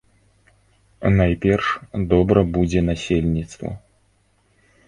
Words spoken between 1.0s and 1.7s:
Найперш,